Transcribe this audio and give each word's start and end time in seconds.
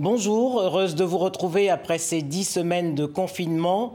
Bonjour, 0.00 0.60
heureuse 0.60 0.94
de 0.94 1.02
vous 1.02 1.18
retrouver 1.18 1.68
après 1.70 1.98
ces 1.98 2.22
dix 2.22 2.44
semaines 2.44 2.94
de 2.94 3.04
confinement, 3.04 3.94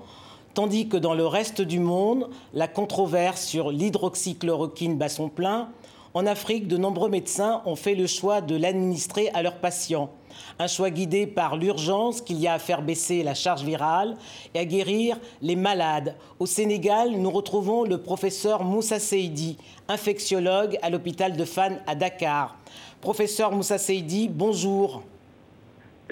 tandis 0.54 0.90
que 0.90 0.98
dans 0.98 1.14
le 1.14 1.26
reste 1.26 1.62
du 1.62 1.80
monde, 1.80 2.30
la 2.54 2.68
controverse 2.68 3.46
sur 3.46 3.72
l'hydroxychloroquine 3.72 4.98
bat 4.98 5.08
son 5.08 5.30
plein. 5.30 5.70
En 6.14 6.26
Afrique, 6.26 6.68
de 6.68 6.76
nombreux 6.76 7.08
médecins 7.08 7.62
ont 7.66 7.78
fait 7.78 7.96
le 7.96 8.06
choix 8.06 8.42
de 8.42 8.58
l'administrer 8.58 9.30
à 9.34 9.42
leurs 9.42 9.60
patients. 9.60 10.10
Un 10.60 10.68
choix 10.68 10.90
guidé 10.90 11.26
par 11.26 11.56
l'urgence 11.56 12.20
qu'il 12.20 12.38
y 12.42 12.48
a 12.48 12.54
à 12.56 12.60
faire 12.60 12.82
baisser 12.82 13.24
la 13.24 13.34
charge 13.34 13.64
virale 13.64 14.18
et 14.54 14.60
à 14.60 14.66
guérir 14.66 15.18
les 15.42 15.56
malades. 15.56 16.18
Au 16.38 16.46
Sénégal, 16.46 17.12
nous 17.12 17.32
retrouvons 17.32 17.86
le 17.86 17.98
professeur 17.98 18.66
Moussa 18.66 19.00
Seydi, 19.00 19.56
infectiologue 19.88 20.78
à 20.82 20.90
l'hôpital 20.90 21.38
de 21.38 21.46
Fan 21.46 21.80
à 21.88 21.96
Dakar. 21.96 22.58
Professeur 23.00 23.54
Moussa 23.54 23.78
Seydi, 23.78 24.28
bonjour. 24.28 25.02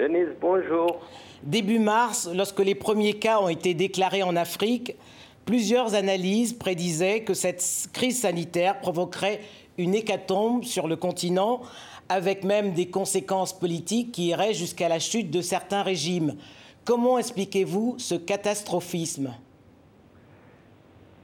Denise, 0.02 0.34
bonjour. 0.40 1.00
Début 1.44 1.78
mars, 1.78 2.28
lorsque 2.34 2.58
les 2.58 2.74
premiers 2.74 3.12
cas 3.12 3.38
ont 3.38 3.48
été 3.48 3.72
déclarés 3.72 4.24
en 4.24 4.34
Afrique, 4.34 4.96
plusieurs 5.44 5.94
analyses 5.94 6.54
prédisaient 6.54 7.20
que 7.20 7.34
cette 7.34 7.62
crise 7.92 8.22
sanitaire 8.22 8.80
provoquerait 8.80 9.38
une 9.78 9.94
hécatombe 9.94 10.64
sur 10.64 10.88
le 10.88 10.96
continent, 10.96 11.60
avec 12.08 12.42
même 12.42 12.72
des 12.72 12.88
conséquences 12.88 13.56
politiques 13.56 14.10
qui 14.10 14.30
iraient 14.30 14.54
jusqu'à 14.54 14.88
la 14.88 14.98
chute 14.98 15.30
de 15.30 15.40
certains 15.40 15.84
régimes. 15.84 16.34
Comment 16.84 17.16
expliquez-vous 17.16 17.94
ce 17.98 18.16
catastrophisme? 18.16 19.32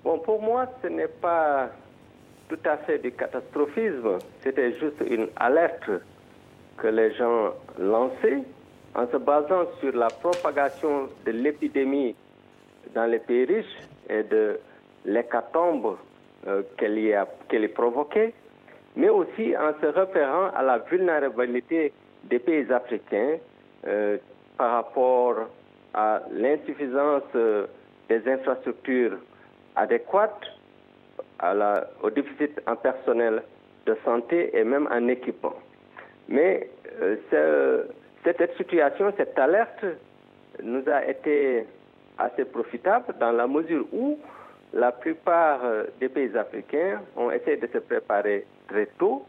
Bon, 0.04 0.20
pour 0.20 0.40
moi, 0.40 0.66
ce 0.84 0.86
n'est 0.86 1.08
pas 1.08 1.68
tout 2.48 2.60
à 2.64 2.76
fait 2.76 3.00
du 3.00 3.10
catastrophisme, 3.10 4.18
c'était 4.44 4.70
juste 4.78 5.02
une 5.10 5.26
alerte 5.34 5.90
que 6.76 6.86
les 6.86 7.12
gens 7.16 7.54
lançaient 7.76 8.44
en 8.94 9.06
se 9.08 9.16
basant 9.16 9.66
sur 9.80 9.94
la 9.94 10.10
propagation 10.10 11.08
de 11.24 11.30
l'épidémie 11.30 12.14
dans 12.94 13.06
les 13.06 13.18
pays 13.18 13.44
riches 13.44 13.78
et 14.08 14.22
de 14.22 14.58
l'hécatombe 15.04 15.96
euh, 16.46 16.62
qu'elle 16.76 16.98
y, 16.98 17.68
provoquée, 17.68 18.32
mais 18.96 19.08
aussi 19.08 19.54
en 19.56 19.72
se 19.80 19.86
référant 19.86 20.50
à 20.54 20.62
la 20.62 20.78
vulnérabilité 20.78 21.92
des 22.24 22.38
pays 22.38 22.70
africains 22.72 23.36
euh, 23.86 24.18
par 24.56 24.72
rapport 24.72 25.36
à 25.94 26.22
l'insuffisance 26.30 27.22
euh, 27.34 27.66
des 28.08 28.26
infrastructures 28.28 29.18
adéquates, 29.76 30.46
au 32.02 32.10
déficit 32.10 32.60
en 32.66 32.74
personnel 32.74 33.42
de 33.86 33.96
santé 34.04 34.56
et 34.56 34.64
même 34.64 34.88
en 34.90 35.06
équipement. 35.06 35.54
Mais 36.28 36.68
cette 38.24 38.56
situation, 38.56 39.12
cette 39.16 39.38
alerte 39.38 39.84
nous 40.62 40.82
a 40.88 41.04
été 41.06 41.66
assez 42.18 42.44
profitable 42.44 43.14
dans 43.20 43.32
la 43.32 43.46
mesure 43.46 43.86
où 43.92 44.18
la 44.72 44.92
plupart 44.92 45.60
euh, 45.64 45.84
des 46.00 46.08
pays 46.08 46.36
africains 46.36 47.00
ont 47.16 47.30
essayé 47.30 47.56
de 47.56 47.66
se 47.68 47.78
préparer 47.78 48.44
très 48.66 48.86
tôt 48.98 49.24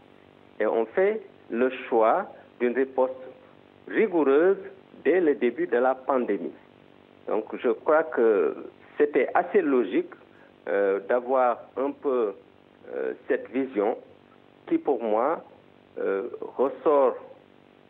et 0.59 0.65
ont 0.65 0.85
fait 0.87 1.21
le 1.49 1.69
choix 1.87 2.25
d'une 2.59 2.73
réponse 2.73 3.11
rigoureuse 3.87 4.57
dès 5.05 5.21
le 5.21 5.35
début 5.35 5.67
de 5.67 5.77
la 5.77 5.95
pandémie. 5.95 6.51
Donc 7.27 7.45
je 7.57 7.69
crois 7.69 8.03
que 8.03 8.55
c'était 8.97 9.29
assez 9.33 9.61
logique 9.61 10.11
euh, 10.67 10.99
d'avoir 11.07 11.59
un 11.77 11.91
peu 11.91 12.33
euh, 12.93 13.13
cette 13.27 13.49
vision 13.51 13.97
qui 14.67 14.77
pour 14.77 15.01
moi 15.03 15.43
ressort 16.57 17.17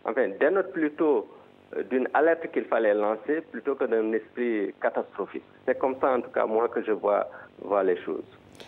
enfin, 0.05 0.29
dénote 0.39 0.71
plutôt 0.71 1.27
euh, 1.75 1.83
d'une 1.83 2.07
alerte 2.13 2.51
qu'il 2.51 2.65
fallait 2.65 2.93
lancer 2.93 3.41
plutôt 3.51 3.75
que 3.75 3.85
d'un 3.85 4.11
esprit 4.13 4.73
catastrophique. 4.81 5.43
C'est 5.65 5.77
comme 5.77 5.95
ça, 6.01 6.13
en 6.13 6.21
tout 6.21 6.31
cas, 6.31 6.45
moi, 6.45 6.67
que 6.69 6.83
je 6.83 6.91
vois, 6.91 7.27
vois 7.61 7.83
les 7.83 7.97
choses. 8.03 8.23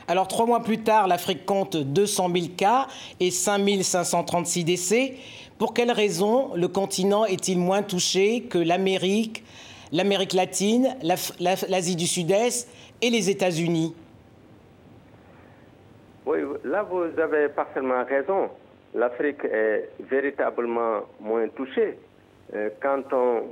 Alors, 0.08 0.28
trois 0.28 0.46
mois 0.46 0.62
plus 0.62 0.84
tard, 0.84 1.08
l'Afrique 1.08 1.46
compte 1.46 1.76
200 1.76 2.30
000 2.34 2.46
cas 2.58 2.88
et 3.20 3.32
5 3.32 3.62
536 3.82 4.64
décès. 4.64 5.16
Pour 5.58 5.74
quelles 5.74 5.92
raisons 5.92 6.56
le 6.56 6.68
continent 6.68 7.26
est-il 7.26 7.58
moins 7.58 7.84
touché 7.84 8.44
que 8.44 8.58
l'Amérique, 8.58 9.44
l'Amérique 9.92 10.34
latine, 10.34 10.96
l'Asie 11.40 11.96
du 11.96 12.08
Sud-Est 12.08 12.70
et 13.02 13.10
les 13.10 13.30
États-Unis? 13.30 13.96
Oui, 16.26 16.40
là, 16.64 16.84
vous 16.84 17.20
avez 17.20 17.50
parfaitement 17.50 18.04
raison 18.06 18.50
l'Afrique 18.94 19.44
est 19.46 19.90
véritablement 20.00 21.02
moins 21.20 21.48
touchée. 21.50 21.98
Euh, 22.54 22.70
quand 22.82 23.04
on 23.14 23.44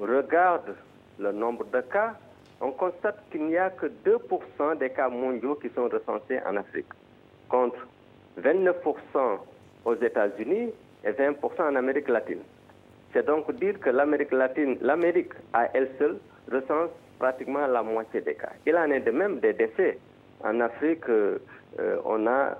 regarde 0.00 0.74
le 1.18 1.32
nombre 1.32 1.64
de 1.66 1.80
cas, 1.80 2.14
on 2.60 2.72
constate 2.72 3.18
qu'il 3.30 3.46
n'y 3.46 3.56
a 3.56 3.70
que 3.70 3.86
2% 3.86 4.78
des 4.78 4.90
cas 4.90 5.08
mondiaux 5.08 5.54
qui 5.56 5.68
sont 5.70 5.88
recensés 5.88 6.40
en 6.46 6.56
Afrique, 6.56 6.88
contre 7.48 7.86
29% 8.40 8.74
aux 9.84 9.94
États-Unis 9.94 10.72
et 11.04 11.10
20% 11.10 11.34
en 11.60 11.76
Amérique 11.76 12.08
latine. 12.08 12.40
C'est 13.12 13.26
donc 13.26 13.50
dire 13.54 13.78
que 13.80 13.90
l'Amérique 13.90 14.32
latine, 14.32 14.76
l'Amérique 14.80 15.32
à 15.52 15.68
elle 15.72 15.88
seule 15.98 16.18
recense 16.50 16.90
pratiquement 17.18 17.66
la 17.66 17.82
moitié 17.82 18.20
des 18.20 18.34
cas. 18.34 18.52
Il 18.66 18.76
en 18.76 18.90
est 18.90 19.00
de 19.00 19.10
même 19.10 19.40
des 19.40 19.52
décès. 19.54 19.98
En 20.44 20.60
Afrique, 20.60 21.08
euh, 21.08 21.38
on 22.04 22.26
a 22.26 22.56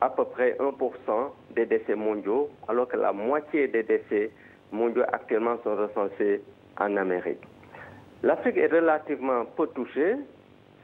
à 0.00 0.10
peu 0.10 0.24
près 0.24 0.56
1% 0.58 1.30
des 1.54 1.66
décès 1.66 1.94
mondiaux, 1.94 2.48
alors 2.68 2.88
que 2.88 2.96
la 2.96 3.12
moitié 3.12 3.68
des 3.68 3.82
décès 3.82 4.30
mondiaux 4.72 5.04
actuellement 5.12 5.56
sont 5.64 5.76
recensés 5.76 6.42
en 6.78 6.96
Amérique. 6.96 7.42
L'Afrique 8.22 8.56
est 8.56 8.72
relativement 8.72 9.44
peu 9.56 9.66
touchée, 9.68 10.16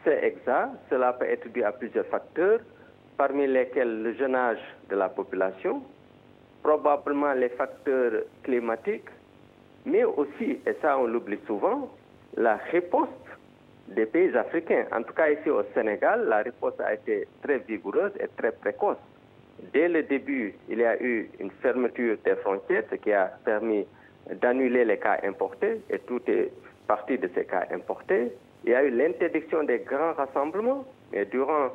c'est 0.05 0.23
exact, 0.25 0.71
cela 0.91 1.13
peut 1.13 1.27
être 1.27 1.49
dû 1.53 1.63
à 1.65 1.73
plusieurs 1.73 2.07
facteurs, 2.07 2.61
parmi 3.17 3.47
lesquels 3.47 4.03
le 4.03 4.13
jeune 4.15 4.35
âge 4.35 4.63
de 4.91 4.97
la 4.97 5.09
population, 5.09 5.83
probablement 6.63 7.33
les 7.33 7.51
facteurs 7.51 8.23
climatiques, 8.43 9.09
mais 9.87 10.05
aussi, 10.05 10.59
et 10.67 10.75
ça 10.81 10.99
on 10.99 11.05
l'oublie 11.07 11.39
souvent, 11.47 11.91
la 12.37 12.57
réponse 12.73 13.09
des 13.89 14.07
pays 14.07 14.37
africains. 14.37 14.85
En 14.93 15.03
tout 15.03 15.13
cas, 15.15 15.31
ici 15.31 15.51
au 15.51 15.63
Sénégal, 15.75 16.27
la 16.29 16.39
réponse 16.39 16.75
a 16.81 16.95
été 16.95 17.27
très 17.43 17.59
vigoureuse 17.59 18.13
et 18.21 18.29
très 18.37 18.53
précoce. 18.53 18.99
Dès 19.73 19.89
le 19.89 20.03
début, 20.03 20.55
il 20.69 20.79
y 20.79 20.85
a 20.85 21.01
eu 21.03 21.31
une 21.39 21.51
fermeture 21.63 22.17
des 22.25 22.35
frontières, 22.37 22.85
ce 22.91 22.97
qui 22.97 23.13
a 23.13 23.31
permis 23.45 23.87
d'annuler 24.41 24.85
les 24.85 24.99
cas 24.99 25.19
importés, 25.25 25.81
et 25.91 25.99
tout 26.01 26.21
est 26.27 26.51
parti 26.87 27.19
de 27.19 27.29
ces 27.35 27.45
cas 27.45 27.67
importés. 27.71 28.33
Il 28.65 28.71
y 28.71 28.75
a 28.75 28.83
eu 28.85 28.91
l'interdiction 28.91 29.63
des 29.65 29.81
grands 29.81 30.13
rassemblements, 30.15 30.85
et 31.13 31.25
durant 31.27 31.69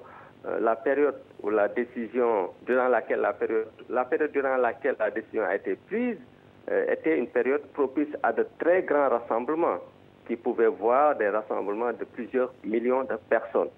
euh, 0.45 0.59
la 0.59 0.75
période 0.75 1.15
où 1.43 1.49
la 1.49 1.67
décision, 1.67 2.49
durant 2.65 2.87
laquelle 2.87 3.21
la 3.21 3.33
période, 3.33 3.67
la 3.89 4.05
période 4.05 4.31
durant 4.31 4.57
laquelle 4.57 4.95
la 4.99 5.11
décision 5.11 5.43
a 5.43 5.55
été 5.55 5.75
prise, 5.87 6.17
euh, 6.69 6.91
était 6.91 7.17
une 7.17 7.27
période 7.27 7.61
propice 7.73 8.13
à 8.23 8.33
de 8.33 8.45
très 8.59 8.83
grands 8.83 9.09
rassemblements 9.09 9.79
qui 10.29 10.35
pouvaient 10.35 10.67
voir 10.67 11.17
des 11.17 11.27
rassemblements 11.27 11.91
de 11.91 12.05
plusieurs 12.05 12.53
millions 12.63 13.03
de 13.03 13.15
personnes. 13.29 13.69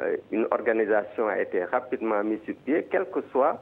Euh, 0.00 0.16
une 0.30 0.46
organisation 0.50 1.28
a 1.28 1.38
été 1.38 1.64
rapidement 1.64 2.24
mise 2.24 2.40
sur 2.46 2.54
pied, 2.64 2.86
quelles 2.90 3.10
que 3.10 3.20
soient 3.30 3.60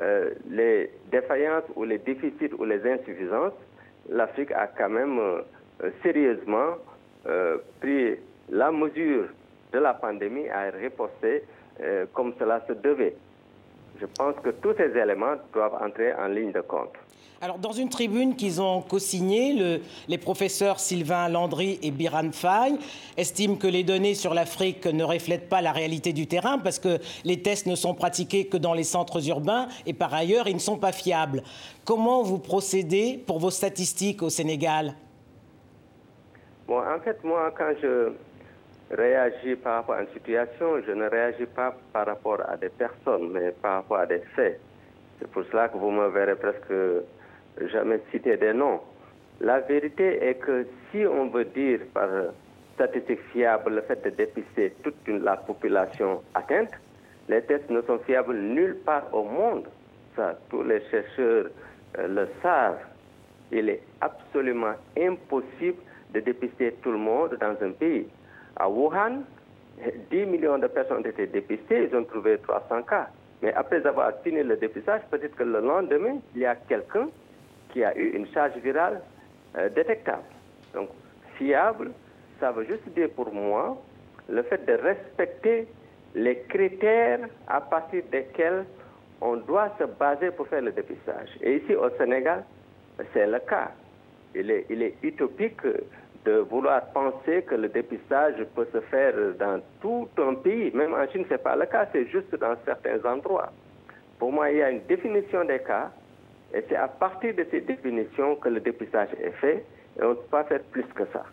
euh, 0.00 0.30
les 0.50 0.90
défaillances 1.12 1.70
ou 1.76 1.84
les 1.84 1.98
déficits 1.98 2.52
ou 2.58 2.64
les 2.64 2.84
insuffisances, 2.84 3.52
l'Afrique 4.08 4.50
a 4.50 4.66
quand 4.66 4.88
même 4.88 5.20
euh, 5.20 5.90
sérieusement 6.02 6.76
pris 7.80 8.16
la 8.48 8.72
mesure 8.72 9.26
de 9.72 9.78
la 9.78 9.92
pandémie 9.92 10.48
à 10.48 10.70
riposter 10.70 11.42
comme 12.14 12.32
cela 12.38 12.64
se 12.66 12.72
devait. 12.72 13.14
Je 14.00 14.06
pense 14.06 14.34
que 14.42 14.48
tous 14.48 14.72
ces 14.78 14.96
éléments 14.96 15.34
doivent 15.52 15.74
entrer 15.82 16.14
en 16.14 16.28
ligne 16.28 16.52
de 16.52 16.62
compte. 16.62 16.94
Alors, 17.40 17.58
dans 17.58 17.70
une 17.70 17.88
tribune 17.88 18.34
qu'ils 18.34 18.60
ont 18.60 18.82
co-signée, 18.82 19.80
les 20.08 20.18
professeurs 20.18 20.80
Sylvain 20.80 21.28
Landry 21.28 21.78
et 21.84 21.92
Biran 21.92 22.32
Faye 22.32 22.76
estiment 23.16 23.54
que 23.54 23.68
les 23.68 23.84
données 23.84 24.16
sur 24.16 24.34
l'Afrique 24.34 24.86
ne 24.86 25.04
reflètent 25.04 25.48
pas 25.48 25.62
la 25.62 25.70
réalité 25.70 26.12
du 26.12 26.26
terrain 26.26 26.58
parce 26.58 26.80
que 26.80 26.98
les 27.24 27.40
tests 27.40 27.66
ne 27.66 27.76
sont 27.76 27.94
pratiqués 27.94 28.48
que 28.48 28.56
dans 28.56 28.74
les 28.74 28.82
centres 28.82 29.24
urbains 29.28 29.68
et 29.86 29.92
par 29.92 30.12
ailleurs, 30.14 30.48
ils 30.48 30.54
ne 30.54 30.58
sont 30.60 30.78
pas 30.78 30.90
fiables. 30.90 31.44
Comment 31.84 32.24
vous 32.24 32.40
procédez 32.40 33.22
pour 33.24 33.38
vos 33.38 33.52
statistiques 33.52 34.20
au 34.24 34.30
Sénégal? 34.30 34.94
Bon, 36.66 36.80
en 36.80 36.98
fait, 37.04 37.22
moi, 37.22 37.54
quand 37.56 37.70
je 37.80 38.14
réagis 38.90 39.54
par 39.54 39.74
rapport 39.74 39.94
à 39.94 40.00
une 40.00 40.12
situation, 40.12 40.82
je 40.84 40.90
ne 40.90 41.08
réagis 41.08 41.46
pas 41.46 41.72
par 41.92 42.06
rapport 42.06 42.40
à 42.48 42.56
des 42.56 42.68
personnes, 42.68 43.30
mais 43.30 43.52
par 43.52 43.74
rapport 43.74 43.98
à 43.98 44.06
des 44.06 44.22
faits. 44.34 44.60
C'est 45.20 45.30
pour 45.30 45.44
cela 45.52 45.68
que 45.68 45.78
vous 45.78 45.92
me 45.92 46.08
verrez 46.08 46.34
presque 46.34 46.72
jamais 47.66 48.00
citer 48.10 48.36
des 48.36 48.52
noms. 48.52 48.80
La 49.40 49.60
vérité 49.60 50.22
est 50.22 50.34
que 50.34 50.66
si 50.90 51.06
on 51.06 51.28
veut 51.28 51.44
dire 51.44 51.80
par 51.94 52.08
statistique 52.74 53.20
fiable 53.32 53.74
le 53.74 53.80
fait 53.82 54.02
de 54.04 54.10
dépister 54.10 54.72
toute 54.82 54.96
la 55.08 55.36
population 55.36 56.22
atteinte, 56.34 56.70
les 57.28 57.42
tests 57.42 57.68
ne 57.70 57.82
sont 57.82 57.98
fiables 58.00 58.36
nulle 58.36 58.76
part 58.84 59.12
au 59.12 59.24
monde. 59.24 59.66
Ça, 60.16 60.38
tous 60.48 60.62
les 60.62 60.80
chercheurs 60.90 61.46
euh, 61.98 62.08
le 62.08 62.28
savent. 62.42 62.78
il 63.52 63.68
est 63.68 63.82
absolument 64.00 64.74
impossible 64.98 65.78
de 66.14 66.20
dépister 66.20 66.72
tout 66.82 66.92
le 66.92 66.98
monde 66.98 67.36
dans 67.40 67.56
un 67.64 67.72
pays. 67.72 68.06
À 68.56 68.68
Wuhan, 68.68 69.22
10 70.10 70.26
millions 70.26 70.58
de 70.58 70.66
personnes 70.66 70.98
ont 70.98 71.08
été 71.08 71.26
dépistées, 71.26 71.88
ils 71.90 71.96
ont 71.96 72.04
trouvé 72.04 72.38
300 72.38 72.82
cas. 72.82 73.08
Mais 73.42 73.52
après 73.54 73.86
avoir 73.86 74.12
fini 74.24 74.42
le 74.42 74.56
dépistage, 74.56 75.02
peut-être 75.10 75.36
que 75.36 75.44
le 75.44 75.60
lendemain, 75.60 76.18
il 76.34 76.40
y 76.42 76.46
a 76.46 76.56
quelqu'un 76.56 77.08
qui 77.78 77.84
a 77.84 77.96
eu 77.96 78.08
une 78.16 78.26
charge 78.34 78.56
virale 78.56 79.00
euh, 79.56 79.68
détectable. 79.68 80.24
Donc, 80.74 80.88
fiable, 81.36 81.92
ça 82.40 82.50
veut 82.50 82.64
juste 82.66 82.88
dire 82.88 83.08
pour 83.14 83.32
moi 83.32 83.80
le 84.28 84.42
fait 84.42 84.66
de 84.66 84.72
respecter 84.72 85.68
les 86.16 86.40
critères 86.48 87.20
à 87.46 87.60
partir 87.60 88.02
desquels 88.10 88.64
on 89.20 89.36
doit 89.36 89.70
se 89.78 89.84
baser 89.84 90.32
pour 90.32 90.48
faire 90.48 90.62
le 90.62 90.72
dépistage. 90.72 91.28
Et 91.40 91.58
ici 91.58 91.76
au 91.76 91.88
Sénégal, 91.90 92.42
c'est 93.12 93.28
le 93.28 93.38
cas. 93.38 93.70
Il 94.34 94.50
est, 94.50 94.66
il 94.70 94.82
est 94.82 94.94
utopique 95.04 95.62
de 96.24 96.32
vouloir 96.50 96.84
penser 96.86 97.42
que 97.42 97.54
le 97.54 97.68
dépistage 97.68 98.34
peut 98.56 98.66
se 98.72 98.80
faire 98.90 99.14
dans 99.38 99.60
tout 99.80 100.08
un 100.18 100.34
pays. 100.34 100.72
Même 100.74 100.94
en 100.94 101.06
Chine, 101.12 101.24
ce 101.28 101.34
n'est 101.34 101.38
pas 101.38 101.54
le 101.54 101.66
cas, 101.66 101.86
c'est 101.92 102.06
juste 102.08 102.34
dans 102.40 102.56
certains 102.64 102.98
endroits. 103.04 103.52
Pour 104.18 104.32
moi, 104.32 104.50
il 104.50 104.58
y 104.58 104.62
a 104.62 104.70
une 104.70 104.84
définition 104.88 105.44
des 105.44 105.60
cas, 105.60 105.92
et 106.54 106.64
c'est 106.68 106.76
à 106.76 106.88
partir 106.88 107.34
de 107.34 107.46
ces 107.50 107.60
définitions 107.60 108.36
que 108.36 108.48
le 108.48 108.60
dépistage 108.60 109.08
est 109.22 109.32
fait, 109.40 109.64
et 109.98 110.02
on 110.02 110.10
ne 110.10 110.14
peut 110.14 110.28
pas 110.30 110.44
faire 110.44 110.62
plus 110.70 110.86
que 110.94 111.04
ça. 111.12 111.24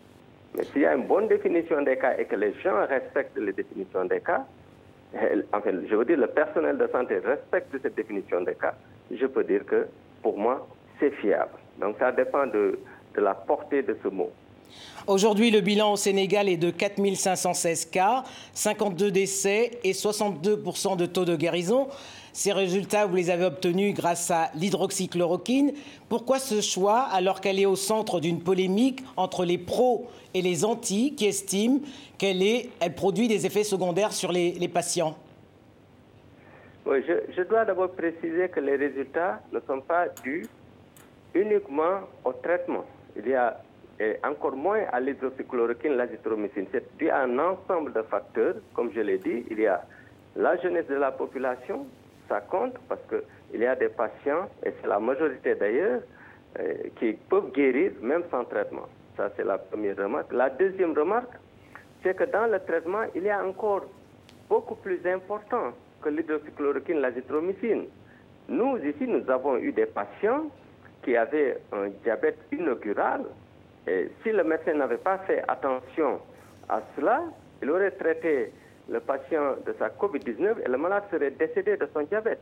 Mais 0.57 0.63
s'il 0.65 0.81
y 0.81 0.85
a 0.85 0.95
une 0.95 1.07
bonne 1.07 1.27
définition 1.27 1.81
des 1.81 1.97
cas 1.97 2.17
et 2.17 2.25
que 2.25 2.35
les 2.35 2.53
gens 2.63 2.85
respectent 2.88 3.38
les 3.38 3.53
définitions 3.53 4.06
des 4.06 4.19
cas, 4.21 4.45
enfin, 5.53 5.71
je 5.89 5.95
veux 5.95 6.06
dire, 6.06 6.17
le 6.17 6.27
personnel 6.27 6.77
de 6.77 6.88
santé 6.88 7.19
respecte 7.19 7.75
cette 7.81 7.95
définition 7.95 8.41
des 8.41 8.56
cas, 8.56 8.73
je 9.12 9.25
peux 9.25 9.44
dire 9.44 9.65
que, 9.65 9.88
pour 10.21 10.38
moi, 10.38 10.67
c'est 11.00 11.12
fiable. 11.12 11.51
Donc 11.79 11.97
ça 12.00 12.12
dépend 12.12 12.47
de, 12.47 12.79
de 13.15 13.21
la 13.21 13.33
portée 13.33 13.81
de 13.83 13.97
ce 14.01 14.07
mot. 14.07 14.31
Aujourd'hui, 15.07 15.51
le 15.51 15.62
bilan 15.62 15.94
au 15.94 15.95
Sénégal 15.95 16.50
est 16.50 16.57
de 16.57 16.71
4 16.71 16.95
516 17.15 17.85
cas, 17.85 18.23
52 18.53 19.12
décès 19.12 19.71
et 19.83 19.91
62% 19.91 20.97
de 20.97 21.06
taux 21.06 21.25
de 21.25 21.35
guérison. 21.35 21.88
Ces 22.36 22.52
résultats, 22.52 23.06
vous 23.06 23.16
les 23.16 23.30
avez 23.30 23.46
obtenus 23.46 23.96
grâce 23.96 24.30
à 24.30 24.50
l'hydroxychloroquine. 24.56 25.72
Pourquoi 26.10 26.38
ce 26.38 26.60
choix 26.60 27.04
alors 27.14 27.40
qu'elle 27.40 27.58
est 27.62 27.66
au 27.66 27.78
centre 27.78 28.20
d'une 28.20 28.44
polémique 28.44 29.02
entre 29.16 29.46
les 29.46 29.58
pros 29.58 30.08
et 30.34 30.42
les 30.42 30.66
anti 30.66 31.16
qui 31.16 31.28
estiment 31.28 31.80
qu'elle 32.18 32.44
elle 32.44 32.94
produit 32.94 33.30
des 33.30 33.46
effets 33.46 33.64
secondaires 33.64 34.12
sur 34.12 34.34
les, 34.34 34.68
patients? 34.68 35.16
Je, 36.86 37.42
dois 37.44 37.64
d'abord 37.64 37.92
préciser 37.92 38.50
que 38.50 38.60
les 38.60 38.76
résultats 38.76 39.40
ne 39.54 39.62
sont 39.62 39.80
pas 39.80 40.10
dus 40.22 40.46
uniquement 41.34 42.02
au 42.26 42.34
traitement. 42.34 42.84
Il 43.16 43.30
y 43.30 43.34
a 43.34 43.62
encore 44.28 44.58
moins 44.58 44.82
à 44.92 45.00
l'hydroxychloroquine, 45.00 45.94
l'azithromycine. 45.94 46.66
C'est 46.74 46.98
dû 46.98 47.10
à 47.10 47.22
un 47.22 47.40
ensemble 47.40 47.94
de 47.94 48.02
facteurs, 48.02 48.56
comme 48.74 48.92
je 48.94 49.00
l'ai 49.00 49.20
dit. 49.20 49.46
Il 49.50 49.62
y 49.62 49.68
a 49.68 49.86
la 50.36 50.58
jeunesse 50.58 50.88
de 50.88 50.96
la 50.96 51.14
population, 51.14 51.86
ça 52.27 52.42
compte 52.42 52.75
parce 52.88 53.01
qu'il 53.10 53.62
y 53.62 53.66
a 53.66 53.75
des 53.75 53.89
patients, 53.89 54.50
et 54.66 54.72
c'est 54.81 54.88
la 54.88 55.00
majorité 55.00 55.56
d'ailleurs, 55.56 56.01
euh, 56.60 56.74
qui 56.98 57.13
peuvent 57.13 57.51
guérir 57.51 57.92
même 58.01 58.24
sans 58.31 58.45
traitement. 58.45 58.88
Ça, 59.18 59.30
c'est 59.36 59.45
la 59.45 59.57
première 59.57 59.98
remarque. 59.98 60.31
La 60.31 60.50
deuxième 60.50 60.94
remarque, 60.94 61.33
c'est 62.04 62.16
que 62.16 62.25
dans 62.25 62.51
le 62.51 62.60
traitement, 62.60 63.04
il 63.16 63.24
y 63.24 63.30
a 63.30 63.44
encore 63.45 63.86
beaucoup 64.50 64.75
plus 64.75 65.00
important 65.06 65.74
que 66.01 66.10
l'hydroxychloroquine, 66.10 67.00
l'azithromycine. 67.00 67.86
Nous, 68.48 68.77
ici, 68.77 69.07
nous 69.07 69.30
avons 69.30 69.57
eu 69.57 69.72
des 69.72 69.88
patients 69.88 70.45
qui 71.04 71.16
avaient 71.18 71.57
un 71.72 71.89
diabète 72.04 72.38
inaugural 72.51 73.25
et 73.88 74.10
si 74.24 74.31
le 74.31 74.44
médecin 74.44 74.74
n'avait 74.74 74.98
pas 74.98 75.19
fait 75.19 75.44
attention 75.48 76.19
à 76.69 76.81
cela, 76.95 77.24
il 77.62 77.69
aurait 77.69 77.92
traité 77.92 78.51
le 78.90 79.00
patient 79.00 79.56
de 79.66 79.74
sa 79.80 79.90
COVID-19 79.90 80.66
et 80.66 80.70
le 80.70 80.78
malade 80.78 81.04
serait 81.12 81.32
décédé 81.32 81.78
de 81.78 81.88
son 81.94 82.04
diabète. 82.04 82.40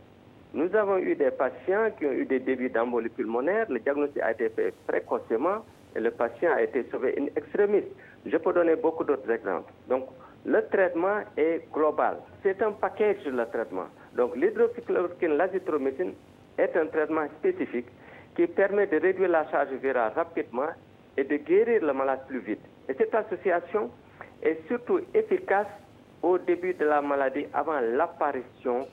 Nous 0.53 0.75
avons 0.75 0.97
eu 0.97 1.15
des 1.15 1.31
patients 1.31 1.89
qui 1.97 2.05
ont 2.05 2.11
eu 2.11 2.25
des 2.25 2.39
débuts 2.39 2.69
d'embolie 2.69 3.09
pulmonaire, 3.09 3.65
le 3.69 3.79
diagnostic 3.79 4.21
a 4.21 4.31
été 4.31 4.49
fait 4.49 4.73
précocement 4.85 5.65
et 5.95 5.99
le 5.99 6.11
patient 6.11 6.51
a 6.53 6.61
été 6.61 6.85
sauvé 6.91 7.15
in 7.17 7.25
extremis. 7.35 7.83
Je 8.25 8.37
peux 8.37 8.53
donner 8.53 8.75
beaucoup 8.75 9.03
d'autres 9.03 9.29
exemples. 9.31 9.71
Donc, 9.89 10.05
le 10.45 10.61
traitement 10.67 11.21
est 11.37 11.61
global. 11.73 12.17
C'est 12.43 12.61
un 12.61 12.71
package 12.71 13.25
le 13.25 13.45
traitement. 13.45 13.87
Donc, 14.15 14.35
l'hydroxychloroquine, 14.35 15.37
l'azithromycine 15.37 16.13
est 16.57 16.75
un 16.75 16.85
traitement 16.87 17.25
spécifique 17.39 17.87
qui 18.35 18.47
permet 18.47 18.87
de 18.87 18.99
réduire 18.99 19.29
la 19.29 19.49
charge 19.49 19.71
virale 19.81 20.11
rapidement 20.15 20.69
et 21.17 21.23
de 21.23 21.37
guérir 21.37 21.83
le 21.83 21.93
malade 21.93 22.21
plus 22.27 22.39
vite. 22.39 22.61
Et 22.89 22.93
cette 22.93 23.13
association 23.15 23.89
est 24.41 24.59
surtout 24.67 24.99
efficace 25.13 25.67
au 26.23 26.37
début 26.37 26.73
de 26.73 26.85
la 26.85 27.01
maladie, 27.01 27.45
avant 27.53 27.79
l'apparition 27.79 28.87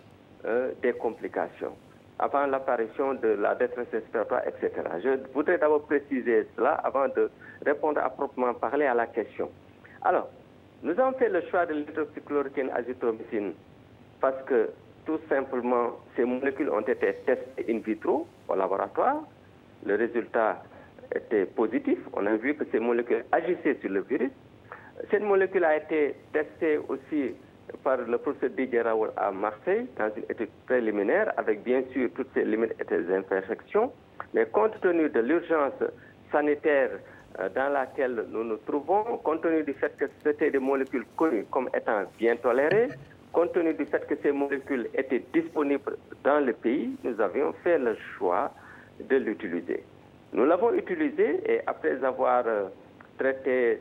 euh, 0.44 0.72
des 0.82 0.92
complications, 0.92 1.72
avant 2.18 2.44
l'apparition 2.46 3.14
de 3.14 3.28
la 3.28 3.54
détresse 3.54 3.86
respiratoire, 3.92 4.42
etc. 4.46 4.72
Je 5.02 5.32
voudrais 5.32 5.58
d'abord 5.58 5.82
préciser 5.86 6.46
cela 6.56 6.72
avant 6.74 7.08
de 7.08 7.30
répondre 7.64 8.00
à 8.02 8.10
proprement 8.10 8.52
parler 8.54 8.86
à 8.86 8.94
la 8.94 9.06
question. 9.06 9.48
Alors, 10.02 10.28
nous 10.82 10.98
avons 10.98 11.16
fait 11.18 11.28
le 11.28 11.42
choix 11.42 11.66
de 11.66 11.74
l'hydroxychloroquine 11.74 12.70
azithromycine 12.74 13.52
parce 14.20 14.42
que 14.44 14.70
tout 15.06 15.20
simplement, 15.28 15.92
ces 16.16 16.24
molécules 16.24 16.70
ont 16.70 16.80
été 16.80 17.14
testées 17.26 17.64
in 17.68 17.78
vitro 17.78 18.26
au 18.48 18.54
laboratoire. 18.54 19.22
Le 19.86 19.96
résultat 19.96 20.62
était 21.14 21.46
positif. 21.46 21.98
On 22.12 22.26
a 22.26 22.36
vu 22.36 22.54
que 22.54 22.64
ces 22.70 22.78
molécules 22.80 23.24
agissaient 23.32 23.78
sur 23.80 23.90
le 23.90 24.00
virus. 24.00 24.30
Cette 25.10 25.22
molécule 25.22 25.64
a 25.64 25.76
été 25.76 26.14
testée 26.32 26.78
aussi 26.88 27.34
par 27.84 27.96
le 27.98 28.18
professeur 28.18 28.50
Didier 28.50 28.82
Raoul 28.82 29.10
à 29.16 29.30
Marseille 29.30 29.86
dans 29.96 30.10
une 30.14 30.24
étude 30.28 30.50
préliminaire 30.66 31.32
avec 31.36 31.62
bien 31.62 31.82
sûr 31.92 32.10
toutes 32.14 32.28
ces 32.34 32.44
limites 32.44 32.74
et 32.80 32.84
ces 32.88 33.12
imperfections. 33.14 33.92
Mais 34.34 34.46
compte 34.46 34.78
tenu 34.80 35.08
de 35.08 35.20
l'urgence 35.20 35.72
sanitaire 36.30 36.90
euh, 37.38 37.48
dans 37.54 37.72
laquelle 37.72 38.26
nous 38.30 38.44
nous 38.44 38.56
trouvons, 38.66 39.18
compte 39.24 39.42
tenu 39.42 39.62
du 39.62 39.72
fait 39.74 39.96
que 39.96 40.06
c'était 40.24 40.50
des 40.50 40.58
molécules 40.58 41.06
connues 41.16 41.46
comme 41.50 41.68
étant 41.74 42.02
bien 42.18 42.36
tolérées, 42.36 42.88
compte 43.32 43.52
tenu 43.52 43.72
du 43.74 43.86
fait 43.86 44.06
que 44.06 44.14
ces 44.22 44.32
molécules 44.32 44.88
étaient 44.94 45.24
disponibles 45.32 45.96
dans 46.24 46.44
le 46.44 46.52
pays, 46.52 46.90
nous 47.04 47.20
avions 47.20 47.52
fait 47.64 47.78
le 47.78 47.96
choix 48.18 48.52
de 49.08 49.16
l'utiliser. 49.16 49.84
Nous 50.32 50.44
l'avons 50.44 50.72
utilisé 50.74 51.40
et 51.46 51.60
après 51.66 52.04
avoir 52.04 52.44
euh, 52.46 52.68
traité 53.18 53.80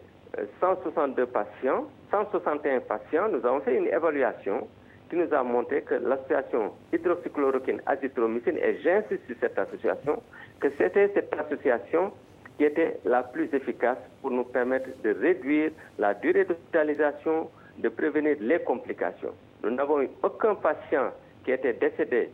162 0.60 1.22
euh, 1.22 1.26
patients, 1.26 1.86
161 2.12 2.80
patients, 2.82 3.30
nous 3.30 3.46
avons 3.46 3.62
fait 3.62 3.76
une 3.76 3.88
évaluation 3.88 4.68
qui 5.10 5.16
nous 5.16 5.34
a 5.34 5.44
montré 5.44 5.82
que 5.82 5.96
l'association 5.96 6.72
hydroxychloroquine 6.94 7.82
azithromycine, 7.86 8.58
et 8.58 8.80
j'insiste 8.84 9.26
sur 9.26 9.36
cette 9.40 9.58
association, 9.58 10.22
que 10.60 10.70
c'était 10.78 11.10
cette 11.14 11.34
association 11.34 12.12
qui 12.58 12.66
était 12.66 13.00
la 13.06 13.24
plus 13.24 13.50
efficace 13.54 13.98
pour 14.22 14.32
nous 14.32 14.44
permettre 14.44 14.90
de 15.04 15.16
réduire 15.20 15.72
la 15.98 16.14
durée 16.14 16.46
d'hospitalisation, 16.46 17.50
de 17.78 17.90
prévenir 17.90 18.36
les 18.40 18.60
complications. 18.60 19.34
Nous 19.64 19.72
n'avons 19.72 20.02
eu 20.02 20.10
aucun 20.22 20.56
patient 20.56 21.12
qui 21.44 21.52
était 21.52 21.74
décédé 21.74 22.30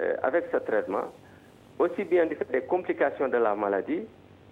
euh, 0.00 0.16
avec 0.22 0.46
ce 0.50 0.56
traitement 0.58 1.12
aussi 1.78 2.04
bien 2.04 2.26
du 2.26 2.34
fait 2.34 2.50
des 2.50 2.62
complications 2.62 3.28
de 3.28 3.36
la 3.36 3.54
maladie 3.54 4.02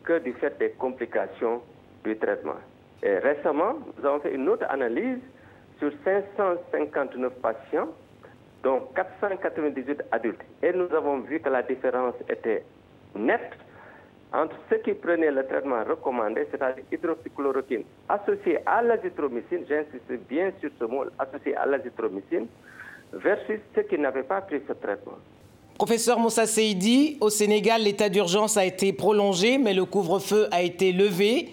que 0.04 0.18
du 0.18 0.32
fait 0.34 0.56
des 0.58 0.70
complications 0.72 1.62
du 2.04 2.16
traitement. 2.18 2.56
Récemment, 3.02 3.74
nous 3.98 4.06
avons 4.06 4.20
fait 4.20 4.34
une 4.34 4.48
autre 4.48 4.66
analyse 4.68 5.18
sur 5.78 5.90
559 6.04 7.32
patients, 7.42 7.88
dont 8.62 8.80
498 8.94 10.02
adultes. 10.10 10.40
Et 10.62 10.72
nous 10.72 10.90
avons 10.94 11.18
vu 11.20 11.40
que 11.40 11.48
la 11.48 11.62
différence 11.62 12.14
était 12.28 12.64
nette 13.14 13.52
entre 14.32 14.56
ceux 14.68 14.78
qui 14.78 14.94
prenaient 14.94 15.30
le 15.30 15.46
traitement 15.46 15.84
recommandé, 15.84 16.46
c'est-à-dire 16.50 16.82
hydroxychloroquine, 16.90 17.84
associé 18.08 18.58
à 18.66 18.82
l'azithromycine, 18.82 19.64
j'insiste 19.68 20.26
bien 20.28 20.50
sur 20.60 20.70
ce 20.78 20.84
mot, 20.84 21.04
associé 21.18 21.54
à 21.54 21.66
l'azithromycine, 21.66 22.46
versus 23.12 23.60
ceux 23.74 23.82
qui 23.82 23.96
n'avaient 23.96 24.24
pas 24.24 24.40
pris 24.40 24.60
ce 24.66 24.72
traitement. 24.72 25.18
Professeur 25.78 26.18
Moussa 26.18 26.46
Seydi, 26.46 27.16
au 27.20 27.30
Sénégal, 27.30 27.82
l'état 27.82 28.08
d'urgence 28.08 28.56
a 28.56 28.64
été 28.64 28.92
prolongé, 28.92 29.58
mais 29.58 29.72
le 29.74 29.84
couvre-feu 29.84 30.48
a 30.50 30.62
été 30.62 30.92
levé. 30.92 31.50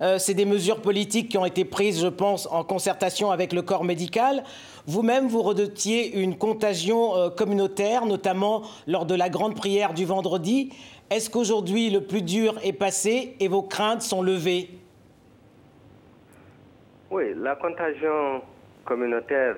Euh, 0.00 0.18
c'est 0.18 0.34
des 0.34 0.44
mesures 0.44 0.80
politiques 0.80 1.28
qui 1.28 1.38
ont 1.38 1.46
été 1.46 1.64
prises, 1.64 2.00
je 2.00 2.08
pense, 2.08 2.48
en 2.50 2.64
concertation 2.64 3.30
avec 3.30 3.52
le 3.52 3.62
corps 3.62 3.84
médical. 3.84 4.42
Vous-même, 4.86 5.28
vous 5.28 5.42
redoutiez 5.42 6.20
une 6.20 6.36
contagion 6.36 7.16
euh, 7.16 7.30
communautaire, 7.30 8.06
notamment 8.06 8.62
lors 8.86 9.06
de 9.06 9.14
la 9.14 9.28
grande 9.28 9.54
prière 9.54 9.94
du 9.94 10.04
vendredi. 10.04 10.72
Est-ce 11.10 11.30
qu'aujourd'hui, 11.30 11.90
le 11.90 12.00
plus 12.00 12.22
dur 12.22 12.54
est 12.64 12.72
passé 12.72 13.36
et 13.38 13.48
vos 13.48 13.62
craintes 13.62 14.02
sont 14.02 14.22
levées? 14.22 14.70
Oui, 17.10 17.32
la 17.36 17.54
contagion 17.54 18.42
communautaire, 18.84 19.56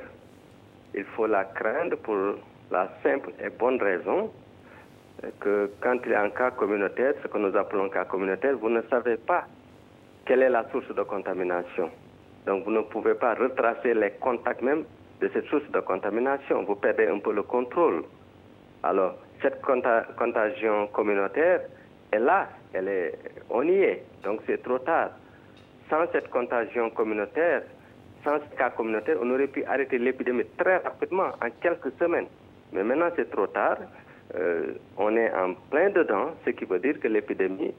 il 0.95 1.05
faut 1.16 1.26
la 1.26 1.45
craindre 1.45 1.97
pour 1.97 2.16
la 2.71 2.90
simple 3.02 3.33
et 3.43 3.49
bonne 3.49 3.81
raison 3.81 4.31
que 5.40 5.71
quand 5.81 5.97
il 6.05 6.11
y 6.11 6.14
a 6.14 6.23
un 6.23 6.31
cas 6.31 6.50
communautaire, 6.50 7.14
ce 7.23 7.28
que 7.28 7.38
nous 7.38 7.57
appelons 7.57 7.88
cas 7.88 8.05
communautaire, 8.05 8.57
vous 8.59 8.69
ne 8.69 8.83
savez 8.90 9.16
pas 9.16 9.47
quelle 10.26 10.42
est 10.42 10.50
la 10.50 10.68
source 10.71 10.88
de 10.88 11.02
contamination. 11.02 11.90
Donc 12.47 12.64
vous 12.64 12.73
ne 12.73 12.80
pouvez 12.83 13.14
pas 13.14 13.35
retracer 13.35 13.95
les 13.95 14.11
contacts 14.21 14.62
même 14.62 14.85
de 15.21 15.30
cette 15.33 15.47
source 15.47 15.68
de 15.71 15.80
contamination. 15.80 16.64
Vous 16.64 16.75
perdez 16.75 17.06
un 17.06 17.18
peu 17.18 17.33
le 17.33 17.42
contrôle. 17.42 18.04
Alors, 18.83 19.14
cette 19.42 19.61
contagion 19.62 20.87
communautaire 20.88 21.62
est 22.12 22.18
là, 22.18 22.49
elle 22.73 22.88
est, 22.88 23.18
on 23.50 23.62
y 23.62 23.75
est, 23.83 24.02
donc 24.23 24.40
c'est 24.47 24.62
trop 24.62 24.78
tard. 24.78 25.11
Sans 25.90 26.06
cette 26.12 26.28
contagion 26.30 26.90
communautaire, 26.90 27.62
sans 28.25 28.38
ce 28.38 28.56
cas 28.56 28.71
communautaire, 28.71 29.16
on 29.21 29.30
aurait 29.30 29.47
pu 29.47 29.64
arrêter 29.64 29.99
l'épidémie 29.99 30.45
très 30.59 30.78
rapidement, 30.78 31.30
en 31.42 31.50
quelques 31.61 31.92
semaines. 31.99 32.26
Mais 32.73 32.83
maintenant, 32.83 33.11
c'est 33.16 33.30
trop 33.30 33.47
tard. 33.47 33.78
Euh, 34.35 34.75
on 34.97 35.16
est 35.16 35.33
en 35.33 35.54
plein 35.71 35.90
dedans, 35.90 36.30
ce 36.45 36.50
qui 36.50 36.64
veut 36.64 36.80
dire 36.80 36.99
que 36.99 37.09
l'épidémie 37.09 37.73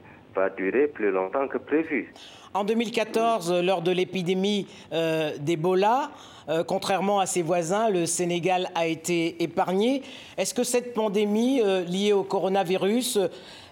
durer 0.48 0.86
plus 0.86 1.10
longtemps 1.10 1.48
que 1.48 1.58
prévu. 1.58 2.12
En 2.54 2.64
2014, 2.64 3.62
lors 3.62 3.82
de 3.82 3.90
l'épidémie 3.90 4.66
euh, 4.92 5.32
d'Ebola, 5.38 6.10
euh, 6.48 6.64
contrairement 6.64 7.20
à 7.20 7.26
ses 7.26 7.42
voisins, 7.42 7.90
le 7.90 8.06
Sénégal 8.06 8.68
a 8.74 8.86
été 8.86 9.42
épargné. 9.42 10.02
Est-ce 10.36 10.54
que 10.54 10.64
cette 10.64 10.94
pandémie 10.94 11.60
liée 11.86 12.12
au 12.12 12.22
coronavirus 12.22 13.18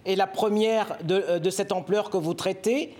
est 0.05 0.17
la 0.17 0.27
première 0.27 0.99
de, 1.03 1.51
cette 1.51 1.73
ampleur 1.73 2.11
que 2.11 2.17
vous 2.17 2.35
traitez? 2.35 2.93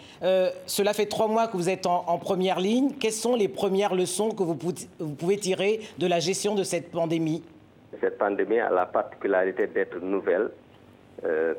Cela 0.67 0.93
fait 0.95 1.07
trois 1.07 1.29
mois 1.29 1.47
que 1.47 1.57
vous 1.57 1.69
êtes 1.69 1.87
en, 1.87 2.19
première 2.19 2.59
ligne. 2.59 2.93
Quelles 2.99 3.13
sont 3.13 3.37
les 3.37 3.49
premières 3.49 3.95
leçons 3.95 4.31
que 4.31 4.43
vous 4.43 4.57
pouvez 5.15 5.37
tirer 5.37 5.81
de 5.99 6.07
la 6.07 6.21
gestion 6.21 6.55
de 6.55 6.63
cette 6.63 6.91
pandémie? 6.91 7.43
Cette 8.01 8.19
pandémie 8.19 8.59
a 8.59 8.71
la 8.71 8.87
particularité 8.87 9.67
d'être 9.67 9.99
nouvelle 10.01 10.51
euh, 11.25 11.55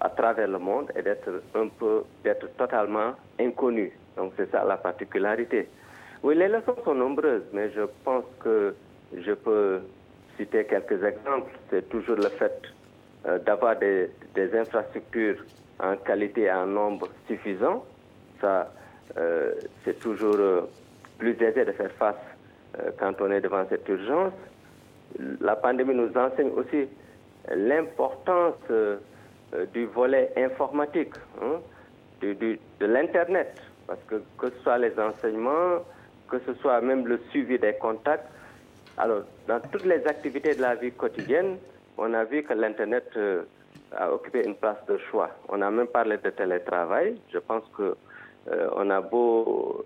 à 0.00 0.08
travers 0.08 0.48
le 0.48 0.58
monde 0.58 0.90
et 0.96 1.02
d'être 1.02 1.42
un 1.54 1.68
peu, 1.68 2.04
d'être 2.24 2.48
totalement 2.56 3.14
inconnue. 3.38 3.92
Donc 4.16 4.32
c'est 4.36 4.50
ça 4.50 4.64
la 4.64 4.76
particularité. 4.76 5.68
Oui, 6.22 6.34
les 6.34 6.48
leçons 6.48 6.76
sont 6.84 6.94
nombreuses, 6.94 7.44
mais 7.52 7.70
je 7.70 7.82
pense 8.04 8.24
que 8.40 8.74
je 9.16 9.32
peux 9.32 9.80
citer 10.36 10.64
quelques 10.64 11.02
exemples. 11.02 11.50
C'est 11.70 11.88
toujours 11.88 12.16
le 12.16 12.28
fait 12.28 12.60
euh, 13.26 13.38
d'avoir 13.38 13.76
des, 13.76 14.10
infrastructures 14.54 15.44
en 15.80 15.96
qualité 15.96 16.42
et 16.42 16.52
en 16.52 16.66
nombre 16.66 17.08
suffisant. 17.26 17.84
Ça, 18.40 18.72
euh, 19.16 19.54
c'est 19.84 19.98
toujours 20.00 20.68
plus 21.18 21.40
aisé 21.42 21.64
de 21.64 21.72
faire 21.72 21.90
face 21.92 22.16
quand 22.98 23.14
on 23.20 23.30
est 23.30 23.40
devant 23.40 23.64
cette 23.68 23.88
urgence 23.88 24.32
la 25.40 25.56
pandémie 25.56 25.94
nous 25.94 26.16
enseigne 26.16 26.50
aussi 26.50 26.88
l'importance 27.54 28.54
euh, 28.70 28.98
du 29.72 29.86
volet 29.86 30.32
informatique, 30.36 31.14
hein, 31.42 31.60
de 32.20 32.86
l'Internet, 32.86 33.60
parce 33.86 34.00
que 34.08 34.16
que 34.38 34.50
ce 34.50 34.62
soit 34.62 34.78
les 34.78 34.98
enseignements, 34.98 35.84
que 36.28 36.38
ce 36.40 36.54
soit 36.54 36.80
même 36.80 37.06
le 37.06 37.18
suivi 37.30 37.58
des 37.58 37.74
contacts, 37.74 38.28
alors 38.98 39.22
dans 39.46 39.60
toutes 39.72 39.84
les 39.84 40.06
activités 40.06 40.54
de 40.54 40.62
la 40.62 40.74
vie 40.74 40.92
quotidienne, 40.92 41.58
on 41.96 42.12
a 42.14 42.24
vu 42.24 42.42
que 42.42 42.52
l'Internet 42.52 43.08
euh, 43.16 43.44
a 43.96 44.12
occupé 44.12 44.44
une 44.44 44.56
place 44.56 44.84
de 44.88 44.98
choix. 45.10 45.30
On 45.48 45.62
a 45.62 45.70
même 45.70 45.86
parlé 45.86 46.16
de 46.18 46.30
télétravail. 46.30 47.20
Je 47.32 47.38
pense 47.38 47.64
que 47.76 47.96
euh, 48.50 48.70
on 48.76 48.90
a 48.90 49.00
beau 49.00 49.84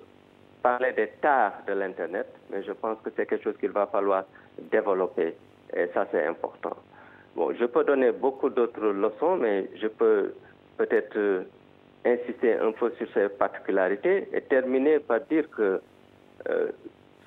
parler 0.63 0.93
des 0.93 1.09
tares 1.21 1.63
de 1.67 1.73
l'Internet, 1.73 2.27
mais 2.51 2.63
je 2.63 2.73
pense 2.73 2.99
que 3.03 3.11
c'est 3.17 3.27
quelque 3.27 3.45
chose 3.45 3.57
qu'il 3.59 3.71
va 3.71 3.87
falloir 3.87 4.25
développer. 4.71 5.35
Et 5.75 5.89
ça, 5.95 6.07
c'est 6.11 6.27
important. 6.27 6.77
Bon, 7.35 7.53
je 7.59 7.65
peux 7.65 7.85
donner 7.85 8.13
beaucoup 8.13 8.51
d'autres 8.51 8.85
leçons, 8.93 9.37
mais 9.37 9.71
je 9.81 9.87
peux 9.87 10.35
peut-être 10.77 11.17
euh, 11.17 11.45
insister 12.05 12.55
un 12.55 12.73
peu 12.73 12.93
sur 12.99 13.07
ces 13.15 13.29
particularités 13.31 14.29
et 14.33 14.41
terminer 14.43 14.99
par 14.99 15.21
dire 15.21 15.49
que 15.51 15.81
euh, 16.51 16.69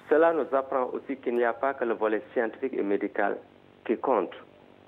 cela 0.09 0.33
nous 0.33 0.45
apprend 0.55 0.91
aussi 0.93 1.17
qu'il 1.17 1.35
n'y 1.35 1.43
a 1.43 1.53
pas 1.53 1.73
que 1.73 1.85
le 1.85 1.95
volet 1.95 2.21
scientifique 2.33 2.73
et 2.73 2.83
médical 2.83 3.37
qui 3.85 3.97
compte. 3.97 4.33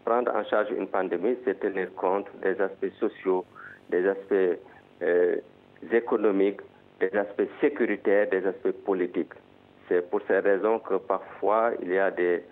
Prendre 0.06 0.34
en 0.36 0.44
charge 0.46 0.70
une 0.72 0.88
pandémie, 0.88 1.36
c'est 1.44 1.60
tenir 1.60 1.94
compte 1.96 2.28
des 2.44 2.60
aspects 2.62 2.94
sociaux, 3.00 3.44
des 3.90 4.08
aspects 4.08 4.60
euh, 5.02 5.38
économiques, 5.92 6.62
des 7.00 7.10
aspects 7.18 7.50
sécuritaires, 7.60 8.30
des 8.30 8.46
aspects 8.46 8.72
politiques. 8.86 9.34
C'est 9.88 10.08
pour 10.10 10.22
ces 10.28 10.40
raisons 10.40 10.78
que 10.80 10.96
parfois 10.96 11.72
il 11.82 11.92
y 11.92 11.98
a 11.98 12.12
des 12.12 12.44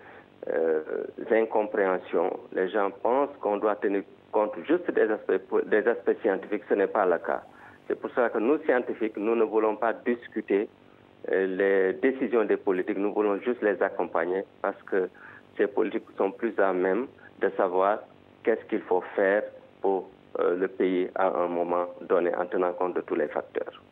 euh, 0.52 0.82
incompréhensions. 1.30 2.38
Les 2.52 2.68
gens 2.68 2.90
pensent 3.02 3.36
qu'on 3.40 3.56
doit 3.56 3.76
tenir 3.76 4.02
compte 4.32 4.52
juste 4.66 4.90
des 4.90 5.10
aspects, 5.10 5.66
des 5.66 5.88
aspects 5.88 6.20
scientifiques. 6.22 6.62
Ce 6.68 6.74
n'est 6.74 6.86
pas 6.86 7.06
le 7.06 7.18
cas. 7.18 7.42
C'est 7.88 7.98
pour 8.00 8.10
ça 8.10 8.28
que 8.30 8.38
nous, 8.38 8.58
scientifiques, 8.64 9.16
nous 9.16 9.34
ne 9.36 9.44
voulons 9.44 9.76
pas 9.76 9.92
discuter 9.92 10.68
euh, 11.30 11.46
les 11.46 11.92
décisions 11.94 12.44
des 12.44 12.56
politiques. 12.56 12.98
Nous 12.98 13.12
voulons 13.12 13.38
juste 13.40 13.62
les 13.62 13.80
accompagner 13.82 14.44
parce 14.62 14.80
que 14.82 15.08
ces 15.56 15.66
politiques 15.66 16.04
sont 16.16 16.30
plus 16.32 16.58
à 16.58 16.72
même 16.72 17.06
de 17.40 17.50
savoir 17.56 18.00
qu'est-ce 18.42 18.64
qu'il 18.66 18.82
faut 18.82 19.02
faire 19.14 19.42
pour 19.80 20.08
euh, 20.38 20.56
le 20.56 20.68
pays 20.68 21.08
à 21.14 21.28
un 21.28 21.48
moment 21.48 21.86
donné 22.02 22.34
en 22.34 22.46
tenant 22.46 22.72
compte 22.72 22.94
de 22.94 23.00
tous 23.00 23.14
les 23.14 23.28
facteurs. 23.28 23.82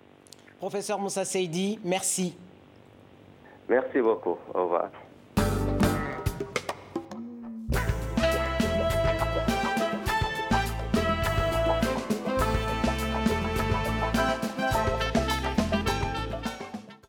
Professeur 0.59 0.99
Moussa 0.99 1.25
Seydi, 1.25 1.79
merci. 1.85 2.37
Merci 3.69 4.01
beaucoup. 4.01 4.37
Au 4.53 4.63
revoir. 4.65 4.91